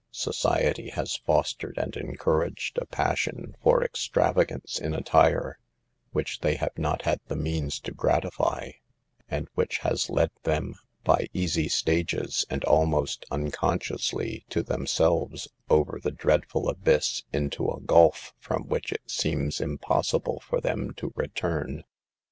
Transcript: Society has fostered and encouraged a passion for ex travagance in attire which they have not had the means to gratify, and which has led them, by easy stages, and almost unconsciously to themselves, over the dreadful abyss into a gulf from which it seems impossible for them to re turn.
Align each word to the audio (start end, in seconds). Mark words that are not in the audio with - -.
Society 0.09 0.89
has 0.89 1.17
fostered 1.17 1.77
and 1.77 1.95
encouraged 1.95 2.79
a 2.79 2.87
passion 2.87 3.53
for 3.61 3.83
ex 3.83 4.09
travagance 4.11 4.81
in 4.81 4.95
attire 4.95 5.59
which 6.11 6.39
they 6.39 6.55
have 6.55 6.75
not 6.75 7.03
had 7.03 7.19
the 7.27 7.35
means 7.35 7.79
to 7.81 7.91
gratify, 7.91 8.71
and 9.29 9.47
which 9.53 9.77
has 9.85 10.09
led 10.09 10.31
them, 10.41 10.73
by 11.03 11.27
easy 11.35 11.69
stages, 11.69 12.47
and 12.49 12.63
almost 12.63 13.25
unconsciously 13.29 14.43
to 14.49 14.63
themselves, 14.63 15.47
over 15.69 15.99
the 16.01 16.09
dreadful 16.09 16.67
abyss 16.67 17.21
into 17.31 17.69
a 17.69 17.79
gulf 17.79 18.33
from 18.39 18.63
which 18.63 18.91
it 18.91 19.01
seems 19.05 19.61
impossible 19.61 20.39
for 20.39 20.59
them 20.59 20.95
to 20.95 21.13
re 21.15 21.27
turn. 21.27 21.83